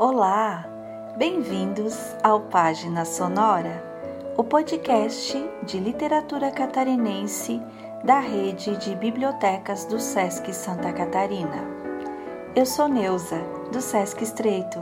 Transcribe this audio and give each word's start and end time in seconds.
Olá, 0.00 0.64
bem-vindos 1.16 1.98
ao 2.22 2.42
Página 2.42 3.04
Sonora, 3.04 3.82
o 4.36 4.44
podcast 4.44 5.36
de 5.64 5.80
literatura 5.80 6.52
catarinense 6.52 7.60
da 8.04 8.20
rede 8.20 8.76
de 8.76 8.94
bibliotecas 8.94 9.86
do 9.86 9.98
SESC 9.98 10.54
Santa 10.54 10.92
Catarina. 10.92 11.64
Eu 12.54 12.64
sou 12.64 12.86
Neuza, 12.86 13.40
do 13.72 13.80
SESC 13.80 14.22
Estreito, 14.22 14.78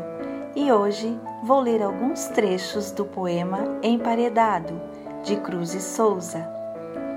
e 0.54 0.70
hoje 0.70 1.18
vou 1.42 1.60
ler 1.60 1.82
alguns 1.82 2.26
trechos 2.26 2.90
do 2.90 3.06
poema 3.06 3.78
Emparedado, 3.82 4.78
de 5.24 5.36
Cruz 5.36 5.72
e 5.72 5.80
Souza, 5.80 6.46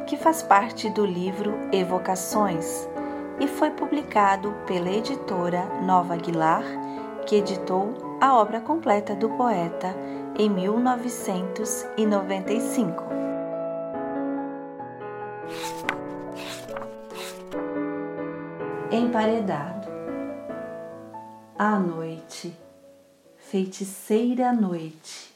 que 0.07 0.15
faz 0.15 0.41
parte 0.41 0.89
do 0.89 1.05
livro 1.05 1.53
Evocações 1.73 2.87
e 3.41 3.45
foi 3.45 3.71
publicado 3.71 4.55
pela 4.65 4.89
editora 4.89 5.65
Nova 5.81 6.13
Aguilar 6.13 6.63
que 7.29 7.35
editou 7.35 7.93
a 8.19 8.35
obra 8.35 8.59
completa 8.59 9.15
do 9.15 9.29
poeta 9.29 9.95
em 10.35 10.49
1995. 10.49 13.03
Emparedado. 18.91 19.87
À 21.55 21.77
noite, 21.77 22.57
feiticeira 23.37 24.51
noite. 24.51 25.31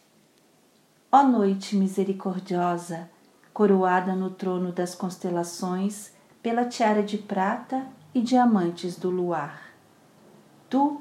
Ó 1.12 1.22
noite 1.22 1.76
misericordiosa, 1.76 3.08
coroada 3.54 4.16
no 4.16 4.32
trono 4.32 4.72
das 4.72 4.96
constelações 4.96 6.12
pela 6.42 6.66
tiara 6.66 7.04
de 7.04 7.20
prata 7.20 7.86
e 8.16 8.22
diamantes 8.22 8.98
do 8.98 9.12
luar. 9.12 9.72
Tu 10.68 11.00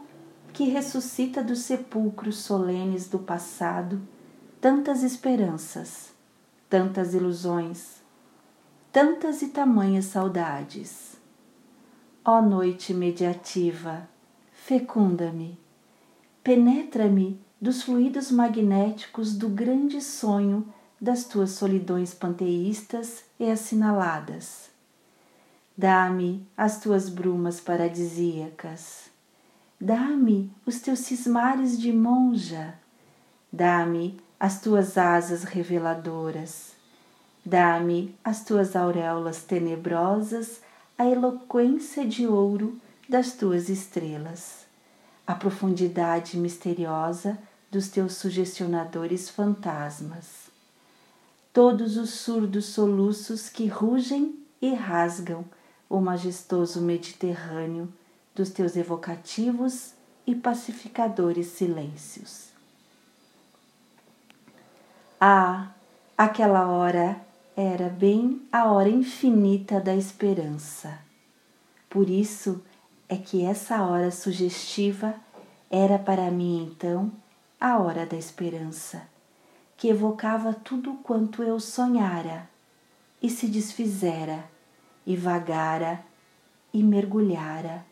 que 0.52 0.64
ressuscita 0.64 1.42
dos 1.42 1.60
sepulcros 1.60 2.36
solenes 2.36 3.08
do 3.08 3.18
passado 3.18 4.00
tantas 4.60 5.02
esperanças, 5.02 6.12
tantas 6.68 7.14
ilusões, 7.14 8.02
tantas 8.92 9.42
e 9.42 9.48
tamanhas 9.48 10.06
saudades. 10.06 11.16
Ó 12.24 12.40
noite 12.40 12.94
mediativa, 12.94 14.08
fecunda-me, 14.52 15.58
penetra-me 16.44 17.40
dos 17.60 17.82
fluidos 17.82 18.30
magnéticos 18.30 19.34
do 19.34 19.48
grande 19.48 20.00
sonho 20.00 20.72
das 21.00 21.24
tuas 21.24 21.50
solidões 21.50 22.14
panteístas 22.14 23.24
e 23.40 23.50
assinaladas. 23.50 24.70
Dá-me 25.76 26.46
as 26.56 26.78
tuas 26.78 27.08
brumas 27.08 27.58
paradisíacas 27.58 29.11
Dá-me 29.84 30.48
os 30.64 30.78
teus 30.78 31.00
cismares 31.00 31.76
de 31.76 31.92
monja, 31.92 32.74
dá-me 33.52 34.16
as 34.38 34.60
tuas 34.60 34.96
asas 34.96 35.42
reveladoras, 35.42 36.70
dá-me 37.44 38.14
as 38.22 38.44
tuas 38.44 38.76
auréolas 38.76 39.42
tenebrosas, 39.42 40.60
a 40.96 41.04
eloquência 41.04 42.06
de 42.06 42.28
ouro 42.28 42.80
das 43.08 43.32
tuas 43.32 43.68
estrelas, 43.68 44.66
a 45.26 45.34
profundidade 45.34 46.38
misteriosa 46.38 47.36
dos 47.68 47.88
teus 47.88 48.12
sugestionadores 48.12 49.28
fantasmas. 49.30 50.48
Todos 51.52 51.96
os 51.96 52.10
surdos 52.10 52.66
soluços 52.66 53.48
que 53.48 53.66
rugem 53.66 54.38
e 54.60 54.72
rasgam 54.74 55.44
o 55.90 56.00
majestoso 56.00 56.80
Mediterrâneo 56.80 57.92
dos 58.34 58.50
teus 58.50 58.76
evocativos 58.76 59.92
e 60.26 60.34
pacificadores 60.34 61.48
silêncios. 61.48 62.48
Ah, 65.20 65.70
aquela 66.16 66.66
hora 66.68 67.20
era 67.56 67.88
bem 67.88 68.42
a 68.50 68.72
hora 68.72 68.88
infinita 68.88 69.80
da 69.80 69.94
esperança. 69.94 70.98
Por 71.88 72.08
isso 72.08 72.62
é 73.08 73.16
que 73.16 73.44
essa 73.44 73.82
hora 73.82 74.10
sugestiva 74.10 75.14
era 75.70 75.98
para 75.98 76.30
mim 76.30 76.70
então 76.70 77.12
a 77.60 77.78
hora 77.78 78.04
da 78.06 78.16
esperança, 78.16 79.02
que 79.76 79.88
evocava 79.88 80.52
tudo 80.52 80.94
quanto 80.94 81.42
eu 81.42 81.60
sonhara 81.60 82.48
e 83.22 83.30
se 83.30 83.46
desfizera, 83.46 84.44
e 85.06 85.16
vagara 85.16 86.02
e 86.72 86.82
mergulhara 86.82 87.84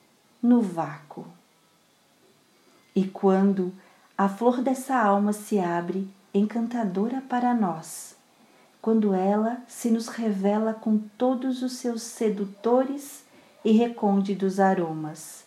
no 0.43 0.61
vácuo. 0.61 1.27
E 2.95 3.05
quando 3.05 3.73
a 4.17 4.29
flor 4.29 4.61
dessa 4.63 4.97
alma 4.97 5.33
se 5.33 5.59
abre 5.59 6.09
encantadora 6.33 7.23
para 7.29 7.55
nós, 7.55 8.17
quando 8.83 9.15
ela 9.15 9.63
se 9.69 9.91
nos 9.91 10.09
revela 10.09 10.73
com 10.73 10.99
todos 10.99 11.63
os 11.63 11.73
seus 11.73 12.03
sedutores 12.03 13.25
e 13.65 13.73
recônditos 13.73 14.59
aromas, 14.59 15.45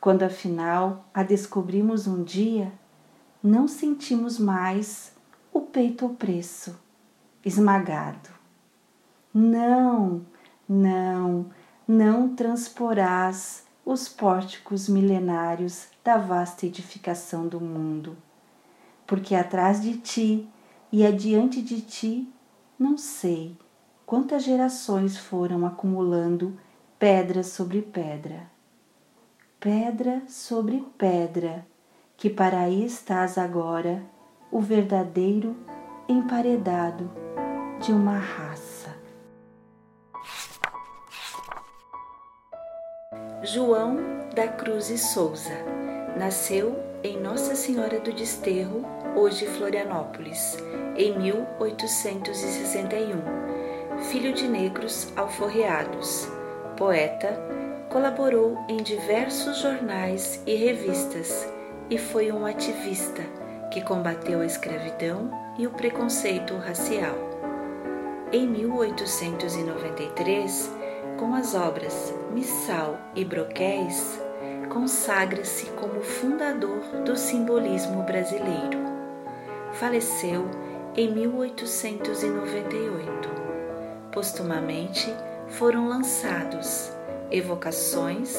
quando 0.00 0.22
afinal 0.22 1.04
a 1.14 1.22
descobrimos 1.22 2.06
um 2.06 2.22
dia, 2.22 2.72
não 3.42 3.66
sentimos 3.66 4.38
mais 4.38 5.12
o 5.52 5.60
peito 5.60 6.06
opresso, 6.06 6.78
esmagado. 7.44 8.30
Não, 9.32 10.22
não, 10.68 11.46
não 11.86 12.34
transporás 12.34 13.64
os 13.92 14.08
pórticos 14.08 14.88
milenários 14.88 15.88
da 16.02 16.16
vasta 16.16 16.66
edificação 16.66 17.46
do 17.46 17.60
mundo. 17.60 18.16
Porque 19.06 19.34
atrás 19.34 19.82
de 19.82 19.98
ti 19.98 20.48
e 20.90 21.06
adiante 21.06 21.60
de 21.60 21.80
ti, 21.80 22.32
não 22.78 22.96
sei 22.96 23.56
quantas 24.06 24.44
gerações 24.44 25.16
foram 25.16 25.66
acumulando 25.66 26.58
pedra 26.98 27.42
sobre 27.42 27.82
pedra. 27.82 28.50
Pedra 29.60 30.22
sobre 30.26 30.84
pedra, 30.98 31.66
que 32.16 32.28
para 32.28 32.60
aí 32.60 32.84
estás 32.84 33.38
agora, 33.38 34.02
o 34.50 34.60
verdadeiro 34.60 35.56
emparedado 36.08 37.10
de 37.80 37.92
uma 37.92 38.18
raça. 38.18 38.71
João 43.44 43.96
da 44.36 44.46
Cruz 44.46 44.88
e 44.88 44.96
Souza 44.96 45.50
nasceu 46.16 46.78
em 47.02 47.18
Nossa 47.18 47.56
Senhora 47.56 47.98
do 47.98 48.12
Desterro, 48.12 48.86
hoje 49.16 49.46
Florianópolis, 49.46 50.56
em 50.96 51.18
1861. 51.18 53.20
Filho 54.04 54.32
de 54.32 54.46
negros 54.46 55.12
alforreados, 55.16 56.28
poeta, 56.76 57.36
colaborou 57.90 58.56
em 58.68 58.76
diversos 58.76 59.58
jornais 59.58 60.40
e 60.46 60.54
revistas 60.54 61.52
e 61.90 61.98
foi 61.98 62.30
um 62.30 62.46
ativista 62.46 63.22
que 63.72 63.80
combateu 63.80 64.40
a 64.40 64.46
escravidão 64.46 65.28
e 65.58 65.66
o 65.66 65.70
preconceito 65.70 66.54
racial. 66.58 67.16
Em 68.30 68.46
1893, 68.46 70.81
com 71.22 71.34
as 71.36 71.54
obras 71.54 72.12
Missal 72.32 72.98
e 73.14 73.24
Broquéis, 73.24 74.20
consagra-se 74.68 75.66
como 75.66 76.02
fundador 76.02 76.80
do 77.04 77.16
simbolismo 77.16 78.02
brasileiro. 78.02 78.80
Faleceu 79.74 80.50
em 80.96 81.14
1898. 81.14 83.28
Postumamente 84.10 85.14
foram 85.46 85.86
lançados 85.86 86.90
Evocações, 87.30 88.36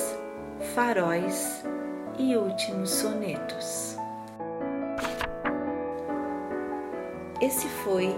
Faróis 0.75 1.63
e 2.19 2.35
Últimos 2.35 2.89
Sonetos. 2.89 3.95
Esse 7.39 7.69
foi 7.85 8.13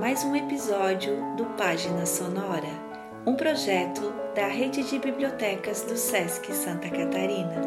mais 0.00 0.24
um 0.24 0.34
episódio 0.34 1.12
do 1.36 1.44
Página 1.58 2.06
Sonora 2.06 2.95
um 3.26 3.34
projeto 3.34 4.14
da 4.36 4.46
Rede 4.46 4.84
de 4.84 5.00
Bibliotecas 5.00 5.82
do 5.82 5.96
SESC 5.96 6.54
Santa 6.54 6.88
Catarina. 6.88 7.60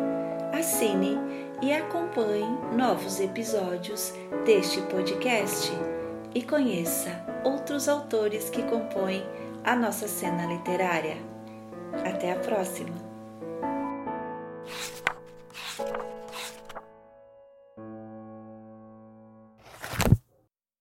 Assine 0.58 1.18
e 1.62 1.74
acompanhe 1.74 2.48
novos 2.78 3.20
episódios 3.20 4.14
deste 4.46 4.82
podcast 4.84 5.70
e 6.34 6.42
conheça 6.42 7.12
outros 7.44 7.90
autores 7.90 8.50
que 8.50 8.64
compõem 8.64 9.22
a 9.66 9.76
nossa 9.76 10.08
cena 10.08 10.46
literária. 10.46 11.18
Até 12.06 12.32
a 12.32 12.36
próxima! 12.40 13.10